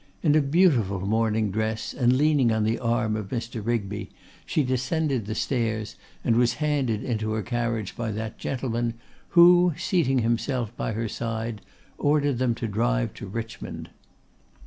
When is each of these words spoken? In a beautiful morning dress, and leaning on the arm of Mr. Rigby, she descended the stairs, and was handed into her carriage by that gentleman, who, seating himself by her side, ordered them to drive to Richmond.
In 0.23 0.33
a 0.33 0.41
beautiful 0.41 1.01
morning 1.05 1.51
dress, 1.51 1.93
and 1.93 2.13
leaning 2.17 2.51
on 2.51 2.63
the 2.63 2.79
arm 2.79 3.15
of 3.15 3.27
Mr. 3.29 3.63
Rigby, 3.63 4.09
she 4.47 4.63
descended 4.63 5.27
the 5.27 5.35
stairs, 5.35 5.95
and 6.23 6.35
was 6.37 6.55
handed 6.55 7.03
into 7.03 7.33
her 7.33 7.43
carriage 7.43 7.95
by 7.95 8.09
that 8.13 8.39
gentleman, 8.39 8.95
who, 9.37 9.75
seating 9.77 10.17
himself 10.25 10.75
by 10.75 10.93
her 10.93 11.07
side, 11.07 11.61
ordered 11.99 12.39
them 12.39 12.55
to 12.55 12.67
drive 12.67 13.13
to 13.13 13.27
Richmond. 13.27 13.91